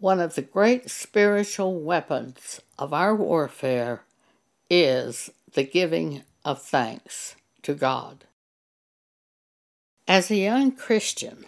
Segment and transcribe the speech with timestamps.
[0.00, 4.04] One of the great spiritual weapons of our warfare
[4.70, 8.24] is the giving of thanks to God.
[10.06, 11.46] As a young Christian,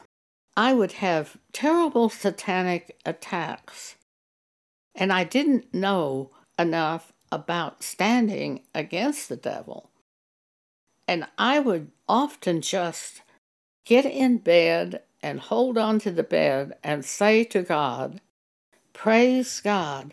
[0.56, 3.94] I would have terrible satanic attacks,
[4.96, 9.90] and I didn't know enough about standing against the devil.
[11.06, 13.22] And I would often just
[13.84, 18.20] get in bed and hold on to the bed and say to God,
[19.00, 20.12] Praise God.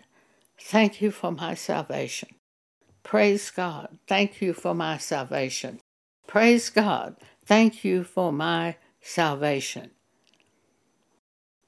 [0.58, 2.30] Thank you for my salvation.
[3.04, 3.98] Praise God.
[4.08, 5.82] Thank you for my salvation.
[6.26, 7.18] Praise God.
[7.46, 9.92] Thank you for my salvation.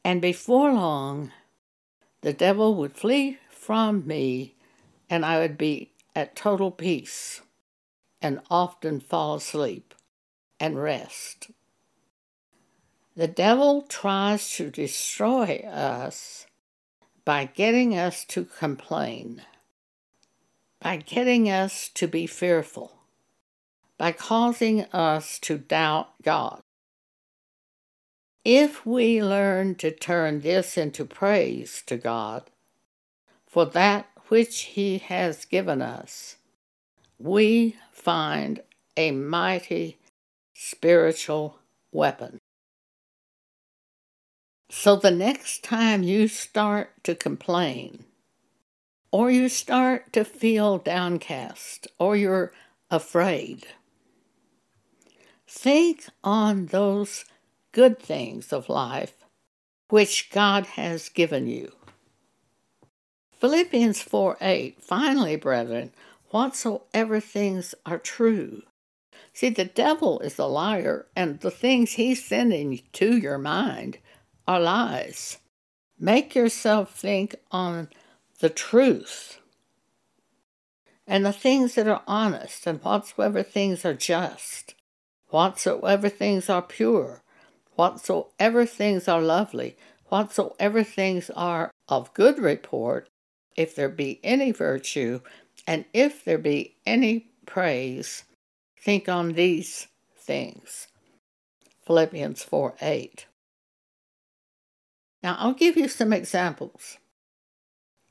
[0.02, 1.34] And before long,
[2.22, 4.56] the devil would flee from me
[5.10, 7.42] and I would be at total peace
[8.22, 9.94] and often fall asleep
[10.58, 11.52] and rest.
[13.18, 16.46] The devil tries to destroy us
[17.30, 19.44] by getting us to complain,
[20.82, 23.04] by getting us to be fearful,
[24.00, 26.60] by causing us to doubt God.
[28.44, 32.50] If we learn to turn this into praise to God
[33.46, 36.38] for that which He has given us,
[37.20, 38.64] we find
[38.98, 40.00] a mighty
[40.56, 41.60] spiritual
[41.92, 42.40] weapon.
[44.72, 48.06] So the next time you start to complain,
[49.12, 52.54] or you start to feel downcast, or you're
[52.92, 53.66] afraid,
[55.48, 57.26] think on those
[57.72, 59.16] good things of life
[59.90, 61.72] which God has given you.
[63.40, 65.92] Philippians 4 8, finally, brethren,
[66.30, 68.62] whatsoever things are true.
[69.34, 73.98] See, the devil is a liar, and the things he's sending to your mind
[74.50, 75.38] are lies.
[76.00, 77.88] Make yourself think on
[78.40, 79.38] the truth
[81.06, 84.74] and the things that are honest, and whatsoever things are just,
[85.30, 87.22] whatsoever things are pure,
[87.76, 89.78] whatsoever things are lovely,
[90.08, 93.08] whatsoever things are of good report,
[93.56, 95.20] if there be any virtue,
[95.68, 98.24] and if there be any praise,
[98.80, 99.88] think on these
[100.18, 100.88] things.
[101.86, 103.26] Philippians 4 8.
[105.22, 106.98] Now, I'll give you some examples.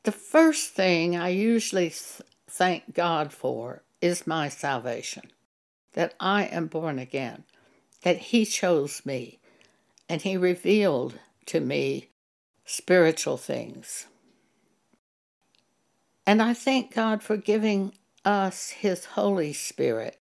[0.04, 1.92] The first thing I usually
[2.48, 5.30] thank God for is my salvation,
[5.94, 7.44] that I am born again,
[8.02, 9.38] that He chose me,
[10.08, 12.10] and He revealed to me
[12.64, 14.06] spiritual things.
[16.26, 17.94] And I thank God for giving
[18.24, 20.20] us His Holy Spirit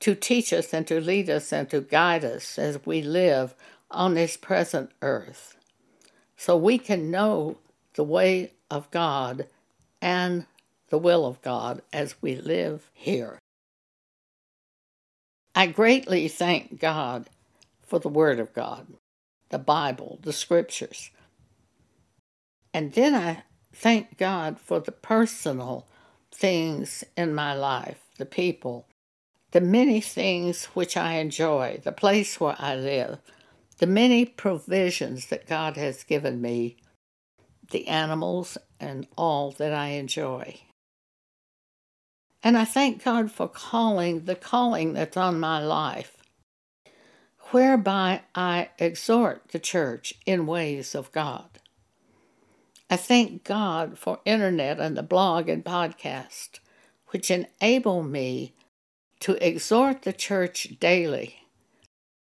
[0.00, 3.54] to teach us and to lead us and to guide us as we live
[3.90, 5.56] on this present earth
[6.40, 7.58] so we can know
[7.96, 9.46] the way of God
[10.00, 10.46] and
[10.88, 13.38] the will of God as we live here.
[15.54, 17.28] I greatly thank God
[17.82, 18.86] for the Word of God,
[19.50, 21.10] the Bible, the Scriptures.
[22.72, 23.42] And then I
[23.74, 25.86] thank God for the personal
[26.32, 28.86] things in my life, the people,
[29.50, 33.18] the many things which I enjoy, the place where I live,
[33.80, 36.76] the many provisions that God has given me,
[37.70, 40.60] the animals, and all that I enjoy.
[42.42, 46.18] And I thank God for calling the calling that's on my life,
[47.52, 51.48] whereby I exhort the church in ways of God.
[52.90, 56.58] I thank God for internet and the blog and podcast,
[57.08, 58.52] which enable me
[59.20, 61.39] to exhort the church daily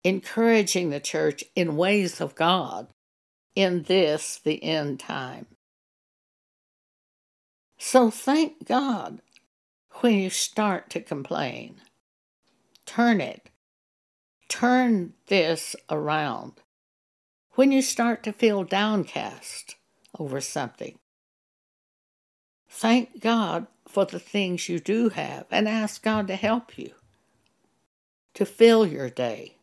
[0.04, 2.88] encouraging the church in ways of God
[3.56, 5.46] in this, the end time.
[7.78, 9.22] So thank God
[10.02, 11.82] when you start to complain.
[12.86, 13.50] Turn it.
[14.50, 16.54] Turn this around.
[17.52, 19.76] When you start to feel downcast
[20.18, 20.98] over something,
[22.68, 26.92] thank God for the things you do have and ask God to help you
[28.34, 29.58] to fill your day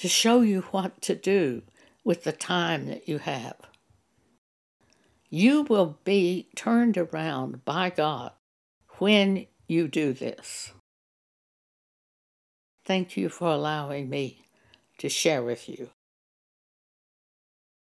[0.00, 1.62] to show you what to do
[2.04, 3.56] with the time that you have.
[5.28, 8.32] You will be turned around by God
[8.98, 10.72] when you do this.
[12.84, 14.42] Thank you for allowing me
[14.98, 15.90] to share with you.